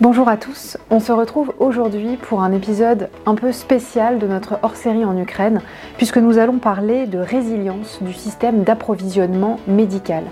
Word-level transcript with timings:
Bonjour 0.00 0.28
à 0.28 0.36
tous, 0.36 0.76
on 0.90 1.00
se 1.00 1.10
retrouve 1.10 1.52
aujourd'hui 1.58 2.16
pour 2.16 2.40
un 2.40 2.52
épisode 2.52 3.10
un 3.26 3.34
peu 3.34 3.50
spécial 3.50 4.20
de 4.20 4.28
notre 4.28 4.60
hors-série 4.62 5.04
en 5.04 5.18
Ukraine, 5.18 5.60
puisque 5.96 6.18
nous 6.18 6.38
allons 6.38 6.58
parler 6.58 7.08
de 7.08 7.18
résilience 7.18 8.00
du 8.00 8.12
système 8.12 8.62
d'approvisionnement 8.62 9.58
médical. 9.66 10.22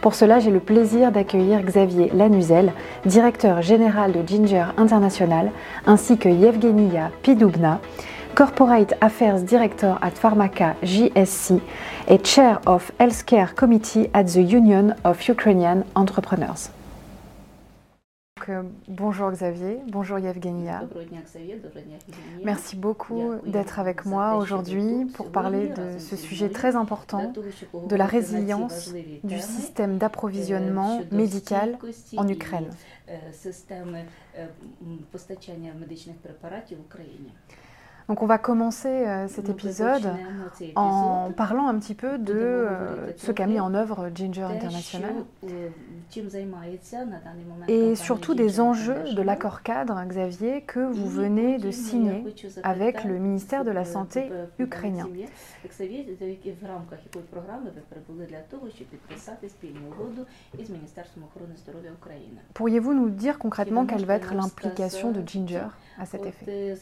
Pour 0.00 0.16
cela, 0.16 0.40
j'ai 0.40 0.50
le 0.50 0.58
plaisir 0.58 1.12
d'accueillir 1.12 1.62
Xavier 1.62 2.10
Lanuzel, 2.12 2.72
directeur 3.06 3.62
général 3.62 4.10
de 4.10 4.26
Ginger 4.26 4.64
International, 4.76 5.52
ainsi 5.86 6.18
que 6.18 6.28
Yevgenia 6.28 7.12
Pidubna, 7.22 7.78
Corporate 8.34 8.94
Affairs 9.00 9.42
Director 9.42 10.00
at 10.02 10.16
Pharmaca 10.16 10.74
JSC 10.82 11.60
et 12.08 12.18
Chair 12.24 12.60
of 12.66 12.90
Healthcare 12.98 13.54
Committee 13.54 14.10
at 14.14 14.24
the 14.24 14.38
Union 14.38 14.96
of 15.04 15.28
Ukrainian 15.28 15.84
Entrepreneurs. 15.94 16.81
Bonjour 18.88 19.30
Xavier, 19.30 19.80
bonjour 19.88 20.18
Yevgenia. 20.18 20.82
Merci 22.44 22.76
beaucoup 22.76 23.34
d'être 23.46 23.78
avec 23.78 24.04
moi 24.04 24.36
aujourd'hui 24.36 25.06
pour 25.14 25.30
parler 25.30 25.68
de 25.68 25.98
ce 25.98 26.16
sujet 26.16 26.48
très 26.48 26.76
important, 26.76 27.32
de 27.88 27.96
la 27.96 28.06
résilience 28.06 28.92
du 29.24 29.38
système 29.38 29.98
d'approvisionnement 29.98 31.00
médical 31.10 31.78
en 32.16 32.28
Ukraine. 32.28 32.70
Donc 38.08 38.22
on 38.22 38.26
va 38.26 38.38
commencer 38.38 38.88
euh, 38.88 39.28
cet 39.28 39.48
épisode 39.48 40.10
en 40.76 41.30
parlant 41.36 41.68
un 41.68 41.78
petit 41.78 41.94
peu 41.94 42.18
de 42.18 42.34
euh, 42.34 43.12
ce 43.16 43.32
qu'a 43.32 43.46
mis 43.46 43.60
en 43.60 43.74
œuvre 43.74 44.10
Ginger 44.14 44.42
International. 44.42 45.14
et 47.68 47.94
surtout 47.94 48.34
des 48.34 48.60
enjeux 48.60 49.14
de 49.14 49.22
l'accord 49.22 49.62
cadre, 49.62 50.02
Xavier, 50.06 50.62
que 50.62 50.80
vous 50.80 51.08
venez 51.08 51.58
de 51.58 51.70
signer 51.70 52.24
avec 52.62 53.04
le 53.04 53.18
ministère 53.18 53.64
de 53.64 53.70
la 53.70 53.84
Santé 53.84 54.30
ukrainien. 54.58 55.08
Pourriez-vous 62.54 62.94
nous 62.94 63.10
dire 63.10 63.38
concrètement 63.38 63.86
quelle 63.86 64.04
va 64.04 64.16
être 64.16 64.34
l'implication 64.34 65.12
de 65.12 65.26
Ginger 65.26 65.66
à 65.98 66.06
cet 66.06 66.26
effet? 66.26 66.74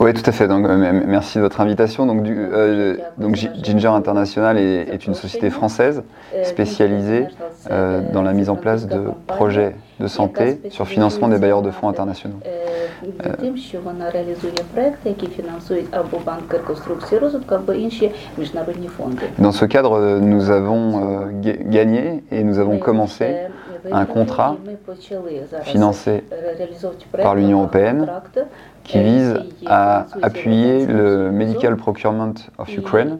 Oui, 0.00 0.12
tout 0.12 0.22
à 0.26 0.32
fait. 0.32 0.48
Donc, 0.48 0.66
merci 0.66 1.38
de 1.38 1.42
votre 1.42 1.60
invitation. 1.60 2.04
Donc, 2.06 2.26
euh, 2.26 2.96
donc 3.16 3.36
Ginger 3.36 3.88
International 3.88 4.58
est, 4.58 5.06
une 5.06 5.14
société 5.14 5.50
française 5.50 6.02
spécialisée 6.42 7.26
euh, 7.70 8.02
dans 8.12 8.22
la 8.22 8.32
mise 8.32 8.50
en 8.50 8.56
place 8.56 8.86
de 8.86 9.00
projets 9.26 9.76
de 10.00 10.06
santé 10.06 10.60
sur 10.70 10.86
financement 10.86 11.28
des 11.28 11.38
bailleurs 11.38 11.62
de 11.62 11.70
fonds 11.70 11.88
internationaux. 11.88 12.40
Dans 19.38 19.52
ce 19.52 19.64
cadre, 19.64 20.18
nous 20.18 20.50
avons 20.50 21.30
gagné 21.40 22.24
et 22.30 22.42
nous 22.42 22.58
avons 22.58 22.78
commencé 22.78 23.26
un 23.90 24.06
contrat 24.06 24.56
financé 25.62 26.24
par 27.12 27.34
l'Union 27.34 27.60
européenne 27.60 28.06
qui 28.84 29.02
vise 29.02 29.34
à 29.66 30.06
appuyer 30.22 30.86
le 30.86 31.30
Medical 31.30 31.76
Procurement 31.76 32.34
of 32.58 32.68
Ukraine. 32.76 33.18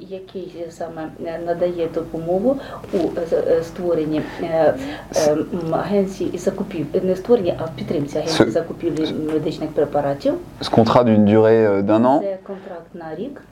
Ce 10.60 10.70
contrat 10.70 11.04
d'une 11.04 11.24
durée 11.24 11.66
euh, 11.66 11.82
d'un 11.82 12.04
an 12.04 12.22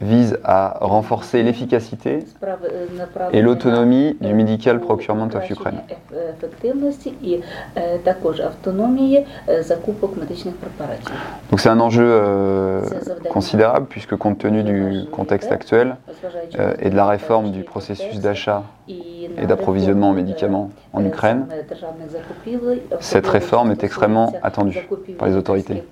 vise 0.00 0.38
à 0.44 0.76
renforcer 0.80 1.42
l'efficacité 1.42 2.24
et 3.32 3.40
l'autonomie 3.40 4.16
du 4.20 4.34
Medical 4.34 4.80
Procurement 4.80 5.28
of 5.34 5.50
Ukraine. 5.50 5.80
Donc 11.50 11.60
c'est 11.60 11.68
un 11.68 11.80
enjeu 11.80 12.01
euh, 12.04 12.80
considérable 13.30 13.86
puisque 13.88 14.16
compte 14.16 14.38
tenu 14.38 14.62
du 14.62 15.04
contexte 15.10 15.52
actuel 15.52 15.96
euh, 16.58 16.74
et 16.78 16.90
de 16.90 16.96
la 16.96 17.06
réforme 17.06 17.50
du 17.50 17.62
processus 17.62 18.20
d'achat 18.20 18.64
et 18.88 19.46
d'approvisionnement 19.46 20.10
en 20.10 20.12
médicaments 20.12 20.70
en 20.92 21.04
Ukraine, 21.04 21.46
cette 23.00 23.26
réforme 23.26 23.70
est 23.70 23.84
extrêmement 23.84 24.32
attendue 24.42 24.86
par 25.18 25.28
les 25.28 25.36
autorités. 25.36 25.82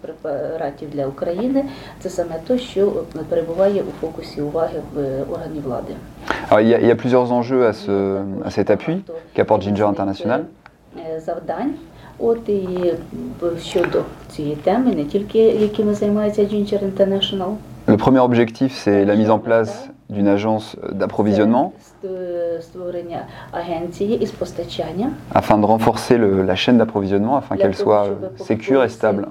Alors, 6.50 6.60
il, 6.60 6.68
y 6.68 6.74
a, 6.74 6.80
il 6.80 6.86
y 6.86 6.90
a 6.90 6.96
plusieurs 6.96 7.32
enjeux 7.32 7.66
à, 7.66 7.72
ce, 7.72 8.20
à 8.44 8.50
cet 8.50 8.70
appui 8.70 9.04
qu'apporte 9.34 9.62
Ginger 9.62 9.84
International. 9.84 10.46
Le 17.86 17.96
premier 17.96 18.20
objectif, 18.20 18.72
c'est 18.74 19.04
la 19.04 19.16
mise 19.16 19.30
en 19.30 19.38
place 19.38 19.88
d'une 20.10 20.28
agence 20.28 20.76
d'approvisionnement. 20.92 21.72
Afin 25.32 25.56
de 25.58 25.64
renforcer 25.64 26.18
le, 26.18 26.42
la 26.42 26.56
chaîne 26.56 26.78
d'approvisionnement, 26.78 27.36
afin 27.36 27.56
qu'elle 27.56 27.76
soit 27.76 28.08
sécure 28.36 28.84
et 28.84 28.88
stable. 28.88 29.28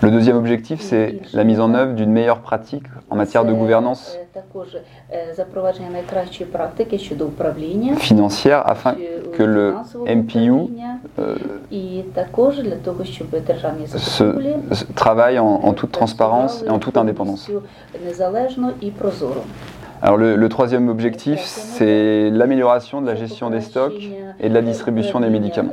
Le 0.00 0.10
deuxième 0.10 0.36
objectif, 0.36 0.80
c'est 0.80 1.20
la 1.32 1.44
mise 1.44 1.60
en 1.60 1.74
œuvre 1.74 1.94
d'une 1.94 2.10
meilleure 2.10 2.40
pratique 2.40 2.84
en 3.10 3.16
matière 3.16 3.44
de 3.44 3.52
gouvernance 3.52 4.18
financière 7.98 8.62
afin 8.68 8.96
que 9.32 9.42
le 9.42 9.74
MPU 10.06 10.52
euh, 11.18 11.36
se, 13.98 14.84
travaille 14.94 15.38
en, 15.38 15.46
en 15.46 15.72
toute 15.72 15.92
transparence 15.92 16.64
et 16.66 16.70
en 16.70 16.78
toute 16.78 16.96
indépendance. 16.96 17.50
Alors 20.04 20.16
le, 20.16 20.48
troisième 20.48 20.88
objectif, 20.88 21.40
c'est 21.42 22.28
l'amélioration 22.30 23.00
de 23.00 23.06
la 23.06 23.14
gestion 23.14 23.50
des 23.50 23.60
stocks 23.60 24.10
et 24.40 24.48
de 24.48 24.54
la 24.54 24.60
distribution 24.60 25.20
des 25.20 25.30
médicaments. 25.30 25.70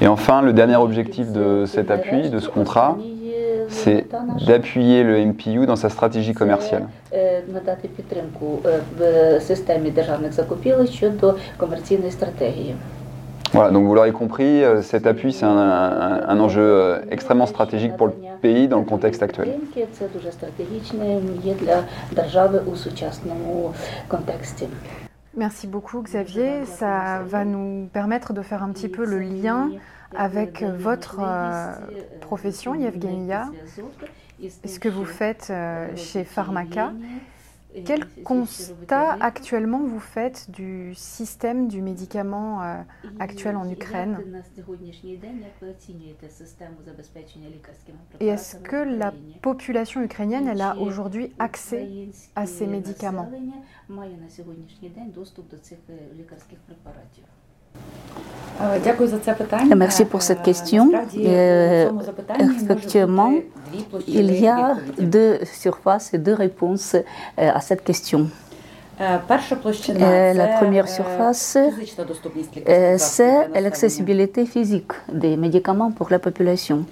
Et 0.00 0.08
enfin, 0.08 0.42
le 0.42 0.52
dernier 0.52 0.74
objectif 0.74 1.30
de 1.30 1.64
cet 1.64 1.92
appui, 1.92 2.28
de 2.28 2.40
ce 2.40 2.48
contrat, 2.48 2.98
c'est 3.68 4.06
d'appuyer 4.44 5.04
le 5.04 5.24
MPU 5.24 5.66
dans 5.66 5.76
sa 5.76 5.88
stratégie 5.88 6.34
commerciale. 6.34 6.88
Voilà, 13.52 13.70
donc 13.70 13.84
vous 13.84 13.94
l'aurez 13.94 14.12
compris, 14.12 14.64
euh, 14.64 14.80
cet 14.80 15.06
appui, 15.06 15.32
c'est 15.32 15.44
un, 15.44 16.40
enjeu 16.40 16.62
euh, 16.62 17.00
extrêmement 17.10 17.44
stratégique 17.44 17.96
pour 17.98 18.06
le 18.06 18.14
dans 18.42 18.78
le 18.78 18.84
contexte 18.84 19.22
actuel. 19.22 19.58
Merci 25.36 25.66
beaucoup 25.66 26.02
Xavier, 26.02 26.66
ça 26.66 27.22
va 27.24 27.44
nous 27.44 27.88
permettre 27.92 28.32
de 28.32 28.42
faire 28.42 28.62
un 28.62 28.70
petit 28.70 28.88
peu 28.88 29.04
le 29.04 29.20
lien 29.20 29.70
avec 30.14 30.62
votre 30.62 31.20
euh, 31.22 31.72
profession, 32.20 32.74
Yevgenia, 32.74 33.48
ce 34.66 34.78
que 34.78 34.90
vous 34.90 35.06
faites 35.06 35.50
chez 35.96 36.24
Pharmaca? 36.24 36.92
Quel 37.84 38.06
constat 38.24 39.16
actuellement 39.20 39.82
vous 39.82 40.00
faites 40.00 40.50
du 40.50 40.94
système 40.94 41.68
du 41.68 41.80
médicament 41.82 42.62
euh, 42.62 42.82
actuel 43.18 43.56
en 43.56 43.68
Ukraine? 43.68 44.42
Et 48.20 48.26
est-ce 48.26 48.56
que 48.56 48.76
la 48.76 49.12
population 49.40 50.02
ukrainienne 50.02 50.48
elle 50.48 50.60
a 50.60 50.76
aujourd'hui 50.76 51.32
accès 51.38 52.08
à 52.36 52.46
ces 52.46 52.66
médicaments? 52.66 53.30
Merci 59.76 60.04
pour 60.04 60.22
cette 60.22 60.42
question. 60.42 60.92
Euh, 61.16 61.90
effectivement, 62.38 63.32
il 64.06 64.38
y 64.38 64.46
a 64.46 64.76
deux 64.98 65.38
surfaces 65.44 66.14
et 66.14 66.18
deux 66.18 66.34
réponses 66.34 66.96
à 67.36 67.60
cette 67.60 67.82
question. 67.82 68.28
la 69.94 70.58
première 70.58 70.88
surface, 70.88 71.58
c'est 72.98 73.60
l'accessibilité 73.60 74.46
physique 74.46 74.92
des 75.12 75.36
médicaments 75.36 75.90
pour 75.90 76.08
la 76.10 76.18
population. 76.18 76.84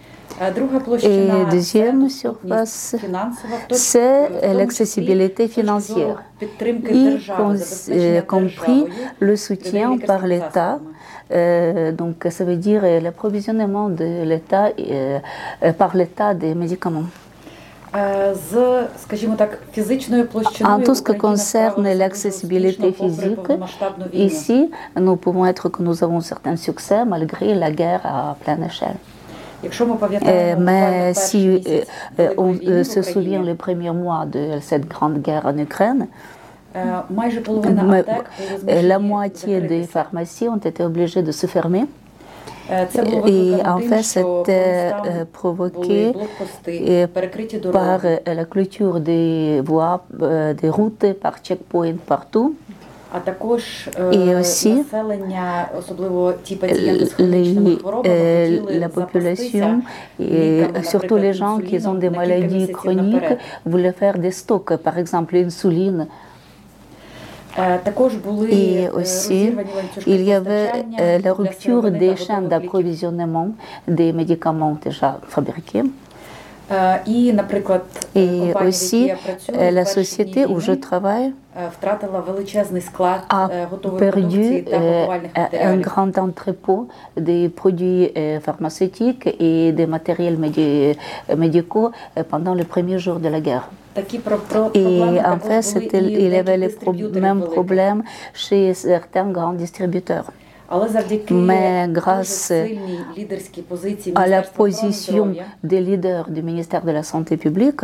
Et 1.02 1.28
deuxième 1.50 2.08
surface, 2.08 2.96
c'est 3.70 4.54
l'accessibilité 4.54 5.48
financière, 5.48 6.22
y 6.40 8.22
compris 8.26 8.86
le 9.18 9.36
soutien 9.36 9.98
par 9.98 10.26
l'État. 10.26 10.78
donc, 11.92 12.26
ça 12.30 12.44
veut 12.44 12.56
dire 12.56 12.82
l'approvisionnement 13.02 13.90
de 13.90 14.24
l'État 14.24 14.70
par 15.76 15.94
l'État 15.94 16.32
des 16.32 16.54
médicaments. 16.54 17.04
En 20.64 20.80
tout 20.80 20.94
ce 20.94 21.02
qui 21.02 21.16
concerne 21.18 21.92
l'accessibilité 21.92 22.92
physique, 22.92 23.48
ici, 24.14 24.70
nous 24.98 25.16
pouvons 25.16 25.44
être 25.44 25.68
que 25.68 25.82
nous 25.82 26.02
avons 26.02 26.20
certains 26.20 26.56
succès 26.56 27.04
malgré 27.04 27.54
la 27.54 27.70
guerre 27.70 28.00
à 28.04 28.36
pleine 28.42 28.62
échelle. 28.64 28.96
Mais 30.58 31.14
si 31.14 31.62
on 32.36 32.54
se 32.84 33.02
souvient 33.02 33.42
les 33.42 33.54
premiers 33.54 33.92
mois 33.92 34.26
de 34.26 34.58
cette 34.60 34.86
grande 34.88 35.20
guerre 35.20 35.46
en 35.46 35.56
Ukraine, 35.58 36.06
la 38.66 38.98
moitié 38.98 39.60
des 39.60 39.82
pharmacies 39.84 40.48
ont 40.48 40.56
été 40.56 40.84
obligées 40.84 41.22
de 41.22 41.32
se 41.32 41.46
fermer. 41.46 41.86
Et 43.26 43.54
en 43.66 43.78
fait, 43.78 44.02
c'était 44.02 44.92
provoqué 45.32 46.12
par 47.72 48.00
la 48.26 48.44
clôture 48.44 49.00
des 49.00 49.60
voies, 49.64 50.04
des 50.12 50.70
routes 50.70 51.12
par 51.14 51.38
checkpoint 51.42 51.96
partout. 52.06 52.54
Et 54.12 54.34
aussi, 54.36 54.84
la 58.78 58.88
population, 58.88 59.82
et 60.20 60.62
surtout 60.82 61.16
les 61.16 61.32
gens 61.32 61.58
qui 61.58 61.86
ont 61.86 61.94
des 61.94 62.10
maladies 62.10 62.70
chroniques, 62.70 63.34
voulaient 63.66 63.92
faire 63.92 64.18
des 64.18 64.30
stocks, 64.30 64.76
par 64.76 64.96
exemple 64.98 65.34
l'insuline. 65.34 66.06
Et 68.50 68.88
aussi, 68.90 69.52
il 70.06 70.22
y 70.22 70.32
avait 70.32 70.70
la 71.22 71.32
rupture 71.32 71.90
des 71.90 72.14
chaînes 72.14 72.46
d'approvisionnement 72.46 73.48
des 73.88 74.12
médicaments 74.12 74.78
déjà 74.80 75.18
fabriqués. 75.26 75.82
Et 78.14 78.52
aussi, 78.66 79.10
la 79.52 79.84
société 79.84 80.46
où 80.46 80.60
je 80.60 80.72
travaille 80.72 81.32
a 81.56 81.68
perdu 83.98 84.64
un 85.34 85.76
grand 85.78 86.16
entrepôt 86.18 86.88
des 87.16 87.48
produits 87.48 88.12
pharmaceutiques 88.40 89.28
et 89.40 89.72
des 89.72 89.86
matériels 89.86 90.38
médicaux 91.36 91.90
pendant 92.28 92.54
les 92.54 92.64
premiers 92.64 92.98
jours 92.98 93.18
de 93.18 93.28
la 93.28 93.40
guerre. 93.40 93.68
Et 94.74 95.02
en 95.24 95.38
fait, 95.38 95.90
il 95.92 96.28
y 96.28 96.36
avait 96.36 96.56
les 96.56 96.70
mêmes 97.20 97.42
problèmes 97.42 98.04
chez 98.32 98.74
certains 98.74 99.28
grands 99.30 99.52
distributeurs. 99.52 100.30
Mais 101.30 101.88
grâce 101.88 102.52
à 104.14 104.26
la 104.26 104.42
position 104.42 105.34
des 105.64 105.80
leaders 105.80 106.30
du 106.30 106.42
ministère 106.42 106.84
de 106.84 106.92
la 106.92 107.02
Santé 107.02 107.36
publique 107.36 107.80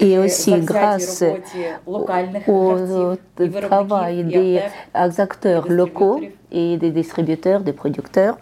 et 0.00 0.18
aussi 0.18 0.54
grâce 0.60 1.24
au 1.86 2.06
travail 3.62 4.24
des 4.24 4.60
acteurs 5.20 5.68
locaux 5.68 6.20
et 6.52 6.76
des 6.76 6.90
distributeurs, 6.90 7.60
des 7.60 7.72
producteurs, 7.72 8.38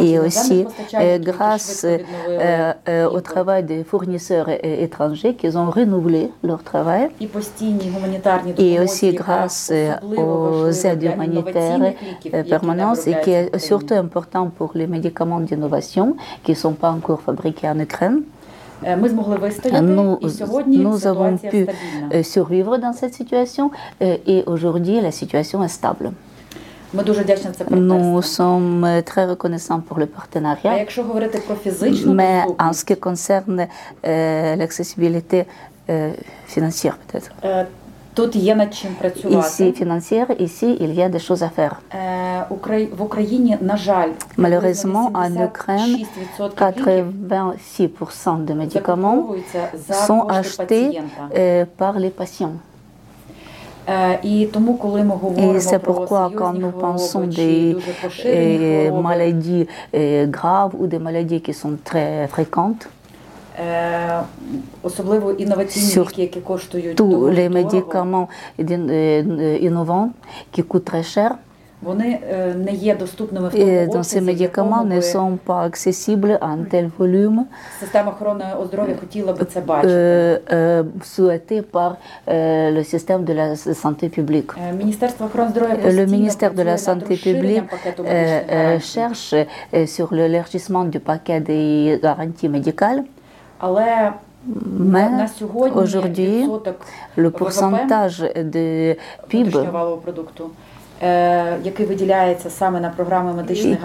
et 0.00 0.18
aussi 0.18 0.66
grâce 1.20 1.86
au 3.12 3.20
travail 3.20 3.64
des 3.64 3.84
fournisseurs 3.84 4.48
étrangers 4.48 5.34
qui 5.34 5.48
ont 5.56 5.70
renouvelé 5.70 6.30
leur 6.42 6.62
travail. 6.62 7.08
Et 8.58 8.80
aussi 8.80 9.12
grâce 9.12 9.72
aux 10.16 10.70
aides 10.70 11.02
humanitaires 11.02 11.92
permanentes 12.48 13.06
et 13.06 13.16
qui 13.22 13.30
est 13.30 13.58
surtout 13.58 13.94
important 13.94 14.48
pour 14.48 14.72
les 14.74 14.86
médicaments 14.86 15.40
d'innovation 15.40 16.16
qui 16.42 16.52
ne 16.52 16.56
sont 16.56 16.72
pas 16.72 16.90
encore 16.90 17.20
fabriqués 17.20 17.68
en 17.68 17.78
Ukraine. 17.78 18.22
Nous, 18.86 20.18
nous 20.66 21.06
avons 21.06 21.36
pu 21.36 21.66
survivre 22.22 22.76
dans 22.78 22.92
cette 22.92 23.14
situation 23.14 23.70
et 24.00 24.44
aujourd'hui 24.46 25.00
la 25.00 25.10
situation 25.10 25.62
est 25.62 25.68
stable. 25.68 26.12
Nous 27.70 28.22
sommes 28.22 29.02
très 29.04 29.26
reconnaissants 29.26 29.80
pour 29.80 29.98
le 29.98 30.06
partenariat. 30.06 30.76
Mais 32.06 32.42
en 32.58 32.72
ce 32.72 32.84
qui 32.84 32.96
concerne 32.96 33.66
l'accessibilité 34.02 35.46
financière, 36.46 36.96
peut-être. 36.98 37.30
Ici, 39.40 39.72
financière, 39.72 40.28
ici, 40.38 40.76
il 40.78 40.94
y 40.94 41.02
a 41.02 41.08
des 41.08 41.18
choses 41.18 41.42
à 41.42 41.48
faire. 41.48 41.80
Malheureusement, 44.38 45.10
en 45.14 45.34
Ukraine, 45.34 45.96
86% 46.56 48.44
des 48.44 48.54
médicaments 48.54 49.26
sont 50.06 50.26
achetés 50.28 51.00
par 51.76 51.98
les 51.98 52.10
patients. 52.10 52.54
Et 53.86 55.60
c'est 55.60 55.78
pourquoi 55.78 56.30
quand 56.34 56.54
nous 56.54 56.70
pensons 56.70 57.26
des 57.26 57.76
maladies 59.02 59.66
graves 60.28 60.72
ou 60.78 60.86
des 60.86 60.98
maladies 60.98 61.42
qui 61.42 61.52
sont 61.52 61.76
très 61.84 62.26
fréquentes, 62.28 62.88
surtout 64.88 65.20
les 67.28 67.48
médicaments 67.48 68.28
innovants 68.58 70.10
qui 70.50 70.62
coûtent 70.62 70.86
très 70.86 71.02
cher, 71.02 71.36
et 73.54 73.86
dans 73.86 74.02
ces 74.02 74.20
médicaments 74.20 74.84
ne 74.84 75.00
sont 75.00 75.36
pas 75.36 75.62
accessibles 75.62 76.38
en 76.40 76.58
tel 76.64 76.88
volume 76.98 77.46
souhaité 81.02 81.62
par 81.62 81.96
le 82.28 82.82
système 82.82 83.24
de 83.24 83.32
la 83.32 83.56
santé 83.56 84.08
publique. 84.08 84.50
Le 84.56 86.04
ministère 86.06 86.54
de 86.54 86.62
la 86.62 86.76
Santé 86.76 87.16
publique 87.16 87.64
cherche 88.80 89.34
sur 89.86 90.14
l'élargissement 90.14 90.84
du 90.84 91.00
paquet 91.00 91.40
des 91.40 91.98
garanties 92.02 92.48
médicales. 92.48 93.04
Mais 94.46 95.08
aujourd'hui, 95.74 96.46
le 97.16 97.30
pourcentage 97.30 98.20
de 98.20 98.96
PIB 99.28 99.52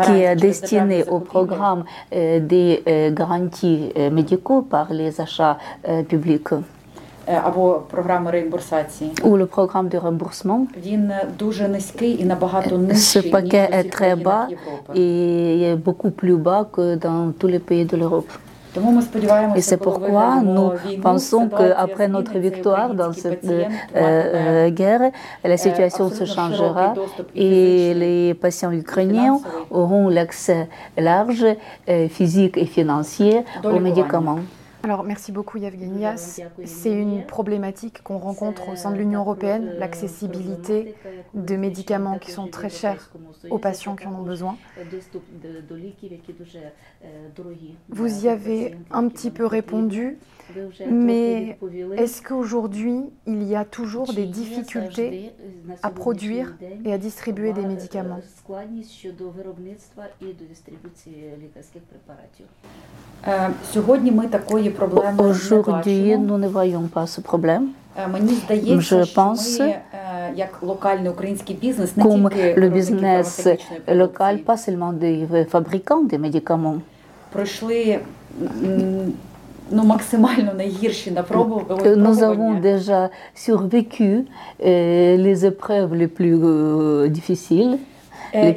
qui 0.05 0.21
est 0.21 0.35
destiné 0.35 1.03
au 1.05 1.19
programme 1.19 1.83
des 2.11 2.83
garanties 3.11 3.91
médicaux 4.11 4.61
par 4.61 4.93
les 4.93 5.19
achats 5.19 5.57
publics 6.07 6.53
ou 9.23 9.35
le 9.35 9.45
programme 9.45 9.87
de 9.87 9.97
remboursement? 9.97 10.65
Ce 12.95 13.19
paquet 13.29 13.69
est 13.71 13.89
très 13.91 14.15
bas 14.15 14.47
et 14.95 15.75
beaucoup 15.77 16.09
plus 16.11 16.37
bas 16.37 16.67
que 16.71 16.95
dans 16.95 17.31
tous 17.37 17.47
les 17.47 17.59
pays 17.59 17.85
de 17.85 17.97
l'Europe. 17.97 18.31
Et 19.55 19.61
c'est 19.61 19.77
pourquoi 19.77 20.41
nous 20.41 20.71
pensons 21.01 21.49
qu'après 21.49 22.07
notre 22.07 22.37
victoire 22.37 22.93
dans 22.93 23.13
cette 23.13 23.47
guerre, 24.69 25.11
la 25.43 25.57
situation 25.57 26.09
se 26.09 26.25
changera. 26.25 26.93
et 27.35 27.93
les 27.93 28.33
patients 28.33 28.71
ukrainiens 28.71 29.39
auront 29.71 30.07
l'accès 30.09 30.67
large, 30.97 31.45
physique 32.09 32.57
et 32.57 32.65
financier 32.65 33.43
aux 33.63 33.79
médicaments. 33.79 34.39
Alors, 34.83 35.03
merci 35.03 35.31
beaucoup 35.31 35.57
Yevgenia. 35.57 36.15
C'est 36.17 36.93
une 36.93 37.25
problématique 37.25 38.01
qu'on 38.01 38.17
rencontre 38.17 38.69
au 38.69 38.75
sein 38.75 38.91
de 38.91 38.97
l'Union 38.97 39.19
européenne, 39.21 39.73
l'accessibilité 39.77 40.95
de 41.33 41.55
médicaments 41.55 42.17
qui 42.17 42.31
sont 42.31 42.47
très 42.47 42.69
chers 42.69 43.11
aux 43.49 43.59
patients 43.59 43.95
qui 43.95 44.07
en 44.07 44.15
ont 44.15 44.23
besoin. 44.23 44.57
Vous 47.89 48.25
y 48.25 48.29
avez 48.29 48.77
un 48.91 49.07
petit 49.09 49.31
peu 49.31 49.45
répondu, 49.45 50.17
mais 50.89 51.57
est-ce 51.97 52.21
qu'aujourd'hui, 52.21 53.01
il 53.27 53.43
y 53.43 53.55
a 53.55 53.65
toujours 53.65 54.11
des 54.13 54.25
difficultés 54.25 55.31
à 55.83 55.89
produire 55.89 56.55
et 56.85 56.93
à 56.93 56.97
distribuer 56.97 57.53
des 57.53 57.65
médicaments 57.65 58.19
Aujourd'hui, 65.19 66.17
nous 66.17 66.37
ne 66.37 66.47
voyons 66.47 66.87
pas 66.87 67.05
ce 67.07 67.21
problème. 67.21 67.69
Je 67.97 69.13
pense 69.13 69.61
comme 72.01 72.29
le 72.31 72.69
business 72.69 73.47
local, 73.87 74.39
pas 74.39 74.57
seulement 74.57 74.93
des 74.93 75.27
fabricants 75.47 76.03
de 76.03 76.17
médicaments. 76.17 76.77
Nous 79.71 79.91
avons 82.23 82.59
déjà 82.59 83.09
survécu 83.35 84.25
les 84.63 85.45
épreuves 85.45 85.93
les 85.95 86.07
plus 86.07 87.09
difficiles. 87.09 87.77
Et 88.33 88.55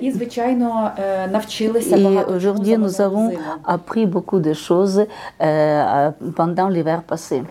aujourd'hui, 2.29 2.77
nous 2.77 3.01
avons 3.01 3.33
appris 3.65 4.07
beaucoup 4.07 4.39
de 4.39 4.53
choses 4.53 5.07
pendant 6.37 6.69
l'hiver 6.69 7.03
passé. 7.03 7.43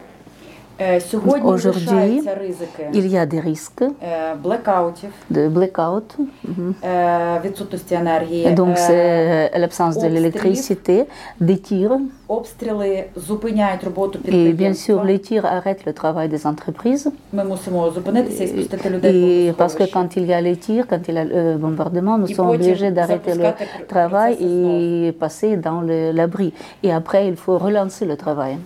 Aujourd'hui, 1.43 2.23
il 2.93 3.07
y 3.07 3.17
a 3.17 3.25
des 3.27 3.39
risques 3.39 3.83
de 5.29 5.47
blackout. 5.47 6.17
Donc, 8.55 8.77
c'est 8.77 9.51
l'absence 9.57 9.97
de 9.99 10.07
l'électricité, 10.07 11.05
des 11.39 11.59
tirs. 11.59 11.97
Et 14.25 14.53
bien 14.53 14.73
sûr, 14.73 15.03
les 15.03 15.19
tirs 15.19 15.45
arrêtent 15.45 15.85
le 15.85 15.93
travail 15.93 16.29
des 16.29 16.47
entreprises. 16.47 17.11
Et 19.03 19.53
parce 19.57 19.75
que 19.75 19.83
quand 19.83 20.15
il 20.15 20.25
y 20.25 20.33
a 20.33 20.41
les 20.41 20.55
tirs, 20.55 20.85
quand 20.87 21.07
il 21.07 21.15
y 21.15 21.17
a 21.17 21.25
le 21.25 21.57
bombardement, 21.57 22.17
nous 22.17 22.27
sommes 22.27 22.49
obligés 22.49 22.91
d'arrêter 22.91 23.33
le 23.35 23.49
travail 23.87 24.37
et 24.39 25.11
passer 25.13 25.57
dans 25.57 25.81
l'abri. 25.81 26.53
Et 26.83 26.91
après, 26.91 27.27
il 27.27 27.35
faut 27.35 27.57
relancer 27.57 28.05
le 28.05 28.15
travail. 28.15 28.57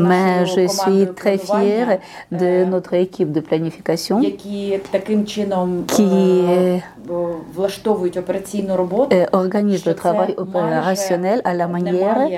Mais 0.00 0.46
je 0.46 0.66
suis 0.66 1.06
très 1.14 1.38
fière 1.38 1.98
de 2.32 2.64
notre 2.64 2.94
équipe 2.94 3.32
de 3.32 3.40
planification 3.40 4.20
qui 4.20 4.72
organise 9.32 9.86
le 9.86 9.94
travail 9.94 10.34
opérationnel 10.36 11.40
à 11.44 11.54
la 11.54 11.66
manière 11.66 12.28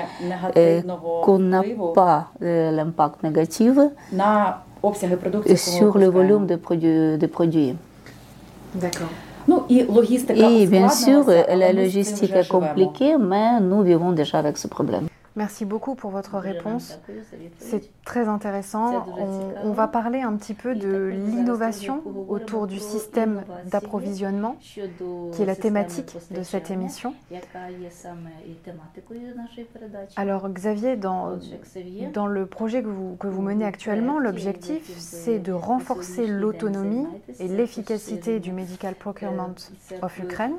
qu'on 1.23 1.39
n'a 1.39 1.63
pas 1.93 2.27
l'impact 2.39 3.23
négatif 3.23 3.73
sur 5.55 5.97
le 5.97 6.07
volume 6.07 6.45
de 6.47 6.55
produits. 6.55 7.17
De 7.17 7.27
produits. 7.27 7.75
D'accord. 8.75 9.09
Et 9.67 10.67
bien 10.67 10.89
sûr, 10.89 11.25
la 11.27 11.73
logistique 11.73 12.31
est 12.35 12.47
compliquée, 12.47 13.17
mais 13.19 13.59
nous 13.59 13.81
vivons 13.81 14.11
déjà 14.11 14.39
avec 14.39 14.57
ce 14.57 14.67
problème. 14.67 15.08
Merci 15.39 15.63
beaucoup 15.63 15.95
pour 15.95 16.11
votre 16.11 16.37
réponse. 16.37 16.99
C'est 17.59 17.89
très 18.03 18.27
intéressant. 18.27 19.05
On, 19.63 19.71
va 19.71 19.87
parler 19.87 20.19
un 20.19 20.35
petit 20.35 20.53
peu 20.53 20.75
de 20.75 21.13
l'innovation 21.15 22.03
autour 22.27 22.67
du 22.67 22.77
système 22.77 23.43
d'approvisionnement, 23.67 24.57
qui 24.59 25.41
est 25.41 25.45
la 25.45 25.55
thématique 25.55 26.17
de 26.31 26.43
cette 26.43 26.71
émission. 26.71 27.13
Alors 30.17 30.49
Xavier, 30.49 30.97
dans, 30.97 31.39
dans 32.11 32.27
le 32.27 32.45
projet 32.45 32.83
que 32.83 32.89
vous, 32.89 33.15
que 33.15 33.27
vous 33.27 33.41
menez 33.41 33.63
actuellement, 33.63 34.19
l'objectif, 34.19 34.91
c'est 34.97 35.39
de 35.39 35.53
renforcer 35.53 36.27
l'autonomie 36.27 37.07
et 37.39 37.47
l'efficacité 37.47 38.41
du 38.41 38.51
Medical 38.51 38.93
Procurement 38.93 39.55
of 40.01 40.19
Ukraine. 40.19 40.55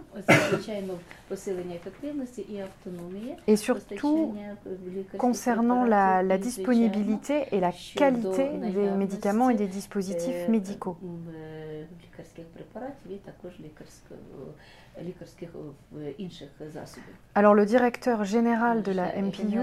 Et 3.46 3.56
surtout, 3.56 4.34
concernant 5.18 5.84
la, 5.84 6.22
la 6.22 6.38
disponibilité 6.38 7.44
et 7.52 7.60
la 7.60 7.72
qualité 7.72 8.48
des 8.48 8.90
médicaments 8.90 9.50
et 9.50 9.54
des 9.54 9.66
dispositifs 9.66 10.48
médicaux. 10.48 10.96
Alors 17.34 17.54
le 17.54 17.66
directeur 17.66 18.24
général 18.24 18.82
de 18.82 18.92
la 18.92 19.12
MPU 19.20 19.60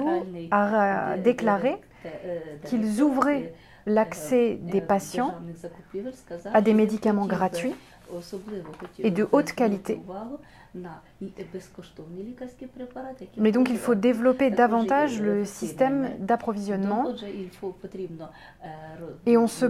a 0.52 1.18
déclaré 1.18 1.76
qu'ils 2.66 3.02
ouvraient 3.02 3.54
l'accès 3.86 4.56
des 4.56 4.82
patients 4.82 5.34
à 6.54 6.62
des 6.62 6.74
médicaments 6.74 7.26
gratuits 7.26 7.76
et 9.00 9.12
de 9.12 9.28
haute 9.32 9.52
qualité 9.54 10.00
mais 13.38 13.52
donc 13.52 13.70
il 13.70 13.78
faut 13.78 13.96
développer 13.96 14.50
davantage 14.50 15.22
le 15.22 15.46
système 15.46 16.10
d'approvisionnement. 16.20 17.06
et 19.26 19.38
on 19.38 19.48
se 19.48 19.66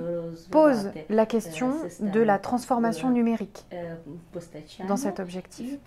pose 0.50 0.92
la 1.10 1.26
question 1.26 1.74
de 2.00 2.20
la 2.20 2.40
transformation 2.40 3.10
numérique 3.10 3.66
dans 4.88 4.98
cet 4.98 5.20
objectif. 5.20 5.80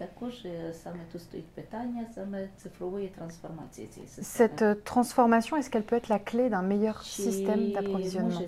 Cette 4.07 4.85
transformation, 4.85 5.57
est-ce 5.57 5.71
qu'elle 5.71 5.83
peut 5.83 5.97
être 5.97 6.09
la 6.09 6.19
clé 6.19 6.49
d'un 6.49 6.62
meilleur 6.62 7.02
système 7.02 7.73
d'approvisionnement? 7.73 8.40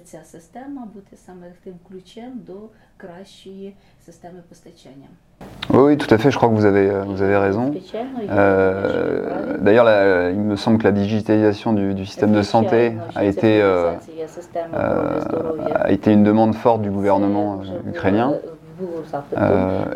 Oui, 5.73 5.97
tout 5.97 6.13
à 6.13 6.19
fait, 6.19 6.31
je 6.31 6.37
crois 6.37 6.49
que 6.49 6.55
vous 6.55 6.65
avez, 6.67 6.91
euh, 6.91 7.03
vous 7.05 7.23
avez 7.23 7.37
raison. 7.37 7.73
Euh, 8.31 9.57
D'ailleurs, 9.61 10.31
il 10.31 10.39
me 10.39 10.57
semble 10.57 10.79
que 10.79 10.85
la 10.85 10.93
digitalisation 10.93 11.73
du, 11.73 12.05
système 12.05 12.33
de 12.33 12.43
santé 12.43 12.93
a 13.15 13.25
été, 13.25 13.63
euh, 13.63 13.93
a 14.75 15.91
été 15.91 16.13
une 16.13 16.25
demande 16.25 16.55
forte 16.55 16.83
du 16.83 16.91
gouvernement 16.91 17.61
ukrainien. 17.87 18.35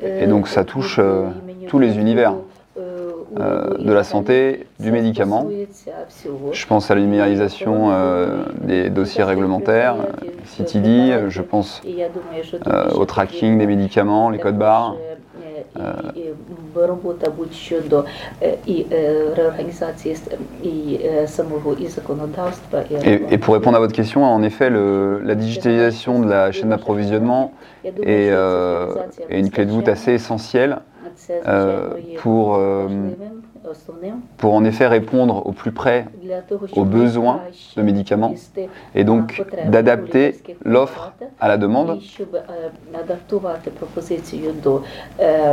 et 0.02 0.26
donc 0.26 0.48
ça 0.48 0.64
touche 0.64 1.00
tous 1.68 1.78
les 1.78 1.98
univers. 1.98 2.34
De 3.34 3.92
la 3.92 4.04
santé, 4.04 4.66
du 4.78 4.92
médicament. 4.92 5.48
Je 6.52 6.66
pense 6.66 6.90
à 6.90 6.94
la 6.94 7.00
numérisation 7.00 7.90
des 8.62 8.90
dossiers 8.90 9.24
réglementaires, 9.24 9.96
CTD, 10.56 11.28
je 11.28 11.42
pense 11.42 11.82
au 12.94 13.04
tracking 13.04 13.58
des 13.58 13.66
médicaments, 13.66 14.30
les 14.30 14.38
codes 14.38 14.58
barres. 14.58 14.96
Et, 23.30 23.38
pour 23.38 23.54
répondre 23.54 23.76
à 23.76 23.80
votre 23.80 23.92
question, 23.92 24.24
en 24.24 24.42
effet, 24.42 24.70
la 24.70 25.34
digitalisation 25.34 26.20
de 26.20 26.28
la 26.28 26.52
chaîne 26.52 26.70
d'approvisionnement 26.70 27.52
est, 27.84 28.30
euh, 28.30 28.94
est, 29.28 29.38
une 29.38 29.50
clé 29.50 29.66
de 29.66 29.70
voûte 29.70 29.88
assez 29.88 30.12
essentielle 30.12 30.78
euh, 31.30 31.90
pour 32.18 32.60
pour 34.36 34.54
en 34.54 34.64
effet 34.64 34.86
répondre 34.86 35.46
au 35.46 35.52
plus 35.52 35.72
près 35.72 36.06
aux 36.72 36.84
besoins 36.84 37.40
de 37.76 37.82
médicaments 37.82 38.34
et 38.94 39.04
donc 39.04 39.44
d'adapter 39.68 40.36
l'offre 40.64 41.12
à 41.40 41.48
la 41.48 41.56
demande. 41.56 41.98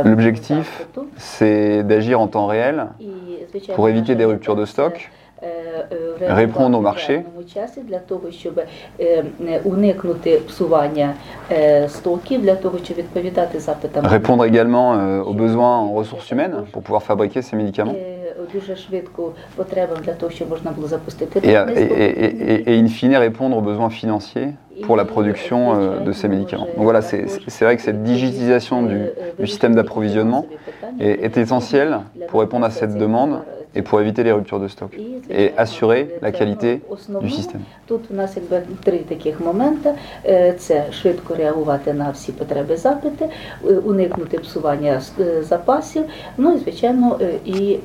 L'objectif, 0.04 0.86
c'est 1.16 1.82
d'agir 1.82 2.20
en 2.20 2.28
temps 2.28 2.46
réel 2.46 2.88
pour 3.74 3.88
éviter 3.88 4.14
des 4.14 4.24
ruptures 4.24 4.56
de 4.56 4.64
stock 4.64 5.10
répondre 6.20 6.78
au 6.78 6.80
marché. 6.80 7.24
Répondre 14.04 14.44
également 14.44 15.22
aux 15.22 15.34
besoins 15.34 15.78
en 15.78 15.92
ressources 15.92 16.30
humaines 16.30 16.64
pour 16.72 16.82
pouvoir 16.82 17.02
fabriquer 17.02 17.42
ces 17.42 17.56
médicaments? 17.56 17.94
Et, 21.42 21.52
et, 21.52 22.74
et, 22.74 22.78
in 22.78 22.86
fine 22.88 23.16
répondre 23.16 23.56
aux 23.56 23.62
besoins 23.62 23.90
financiers 23.90 24.48
pour 24.82 24.96
la 24.96 25.04
production 25.04 26.00
de 26.00 26.12
ces 26.12 26.28
médicaments. 26.28 26.66
Donc 26.76 26.84
voilà, 26.84 27.02
c'est 27.02 27.26
vrai 27.60 27.76
que 27.76 27.82
cette 27.82 28.02
digitalisation 28.02 28.82
du, 28.82 29.06
du 29.38 29.46
système 29.46 29.74
d'approvisionnement 29.74 30.46
est, 31.00 31.24
est 31.24 31.36
essentielle 31.36 32.00
pour 32.28 32.40
répondre 32.40 32.66
à 32.66 32.70
cette 32.70 32.96
demande 32.96 33.42
et 33.75 33.81
pour 33.81 34.01
éviter 34.01 34.23
les 34.23 34.31
ruptures 34.31 34.59
de 34.59 34.67
stock 34.67 34.91
et 35.29 35.53
assurer 35.57 36.01
la 36.21 36.31
qualité 36.31 36.81
du 37.21 37.29
système. 37.29 37.61
Тут 37.87 38.11
у 38.11 38.13
нас 38.13 38.35
якби 38.35 38.61
три 38.83 38.97
таких 38.99 39.39
моменти: 39.39 39.93
це 40.57 40.91
швидко 40.91 41.35
реагувати 41.35 41.93
на 41.93 42.09
всі 42.11 42.31
потреби 42.31 42.77
запити, 42.77 43.29
уникнути 43.83 44.39
псування 44.39 45.01
запасів, 45.41 46.03
ну 46.37 46.55
і 46.55 46.57
звичайно 46.57 47.19
і 47.45 47.77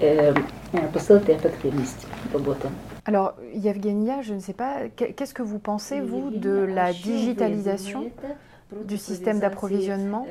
посилити 0.92 1.32
ефективність 1.32 2.06
роботи. 2.32 2.68
Alors, 3.06 3.32
Yevgenia, 3.66 4.22
je 4.22 4.32
ne 4.32 4.40
sais 4.40 4.56
pas, 4.64 4.74
qu'est-ce 4.96 5.34
que 5.34 5.42
vous 5.42 5.58
pensez, 5.58 6.00
vous, 6.00 6.30
de 6.48 6.54
la 6.78 6.88
digitalisation 7.10 8.00
Du 8.85 8.97
système 8.97 9.39
d'approvisionnement. 9.39 10.27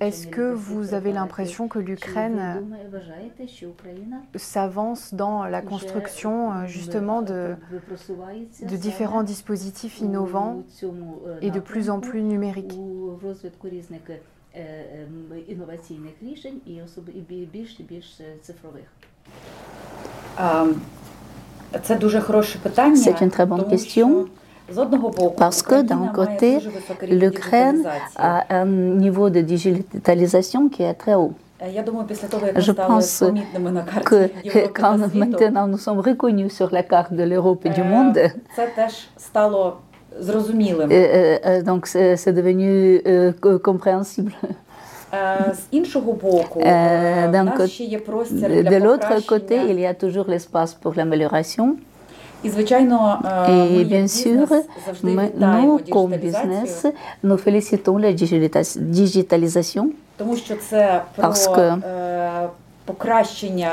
Est-ce 0.00 0.26
que 0.26 0.52
vous 0.52 0.94
avez 0.94 1.12
l'impression 1.12 1.68
que 1.68 1.78
l'Ukraine 1.78 2.64
s'avance 4.34 5.14
dans 5.14 5.44
la 5.44 5.60
construction 5.62 6.66
justement 6.66 7.22
de, 7.22 7.54
de 8.62 8.76
différents 8.76 9.22
dispositifs 9.22 10.00
innovants 10.00 10.62
et 11.42 11.50
de 11.50 11.60
plus 11.60 11.90
en 11.90 12.00
plus 12.00 12.22
numériques 12.22 12.78
C'est 22.96 23.20
une 23.20 23.30
très 23.30 23.46
bonne 23.46 23.68
question. 23.68 24.28
Parce 25.36 25.62
que 25.62 25.82
d'un 25.82 26.08
côté, 26.08 26.58
l'Ukraine 27.08 27.84
a 28.16 28.44
un 28.50 28.66
niveau 28.66 29.30
de 29.30 29.40
digitalisation 29.40 30.68
qui 30.68 30.82
est 30.82 30.94
très 30.94 31.14
haut. 31.14 31.32
Je 31.60 32.72
pense 32.72 33.24
que 34.04 34.68
quand 34.68 34.98
maintenant 35.14 35.66
nous 35.66 35.78
sommes 35.78 36.00
reconnus 36.00 36.52
sur 36.52 36.70
la 36.70 36.82
carte 36.82 37.12
de 37.12 37.24
l'Europe 37.24 37.64
et 37.66 37.70
du 37.70 37.82
monde, 37.82 38.18
donc 41.64 41.86
c'est 41.86 42.32
devenu 42.32 43.02
compréhensible. 43.62 44.32
De 48.70 48.76
l'autre 48.84 49.26
côté, 49.26 49.56
il 49.68 49.80
y 49.80 49.86
a 49.86 49.94
toujours 49.94 50.26
l'espace 50.28 50.74
pour 50.74 50.94
l'amélioration. 50.94 51.76
Et 52.44 53.84
bien 53.84 54.06
sûr, 54.06 54.46
nous, 55.02 55.80
comme 55.90 56.16
business, 56.16 56.86
nous 57.22 57.36
félicitons 57.36 57.98
la 57.98 58.12
digitalisation 58.12 59.90
parce 61.16 61.48
que 61.48 61.70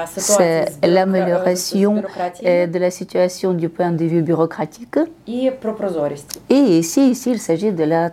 c'est 0.07 0.65
l'amélioration 0.83 2.03
de 2.41 2.77
la 2.77 2.91
situation 2.91 3.53
du 3.53 3.69
point 3.69 3.91
de 3.91 4.05
vue 4.05 4.21
bureaucratique. 4.21 4.97
Et 5.27 6.79
ici, 6.79 7.11
ici 7.11 7.31
il 7.31 7.39
s'agit 7.39 7.71
de 7.71 7.83
la 7.83 8.09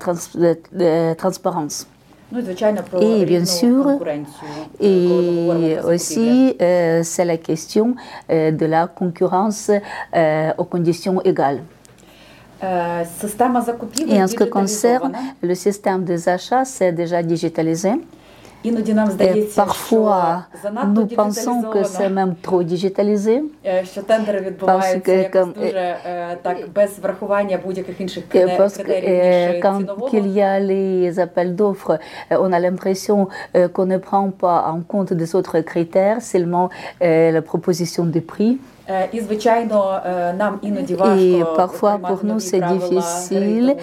transparence. 1.17 1.87
Et 3.01 3.25
bien 3.25 3.45
sûr, 3.45 3.87
et 4.81 5.77
aussi 5.85 6.57
c'est 6.59 7.25
la 7.25 7.37
question 7.37 7.95
de 8.29 8.67
la 8.67 8.87
concurrence 8.87 9.71
aux 10.59 10.65
conditions 10.65 11.21
égales. 11.23 11.63
Et 12.63 14.23
en 14.23 14.27
ce 14.29 14.37
qui 14.37 14.49
concerne 14.49 15.13
le 15.43 15.55
système 15.55 16.05
des 16.05 16.29
achats, 16.29 16.65
c'est 16.65 16.93
déjà 16.93 17.23
digitalisé. 17.23 17.91
Et 18.65 19.49
parfois, 19.55 20.47
nous 20.89 21.07
pensons 21.07 21.63
que 21.63 21.83
c'est 21.85 22.09
même 22.09 22.37
trop 22.37 22.63
digitalisé. 22.63 23.43
Parce 23.65 24.95
que, 25.03 25.31
comme, 25.31 25.53
parce 28.57 28.79
que 28.79 29.61
quand 29.61 30.13
il 30.13 30.29
y 30.29 30.43
a 30.43 30.61
les 30.61 31.19
appels 31.19 31.57
d'offres, 31.57 31.99
on 32.31 32.53
a 32.53 32.61
l'impression 32.61 33.29
qu'on 33.73 33.87
ne 33.87 33.99
prend 33.99 34.31
pas 34.31 34.67
en 34.69 34.81
compte 34.81 35.13
des 35.13 35.35
autres 35.35 35.61
critères, 35.61 36.23
seulement 36.23 36.71
la 37.01 37.43
proposition 37.43 38.05
de 38.05 38.21
prix. 38.21 38.59
Et 41.19 41.43
parfois, 41.57 41.99
pour 41.99 42.25
nous, 42.25 42.41
c'est 42.41 42.61
difficile 42.61 43.77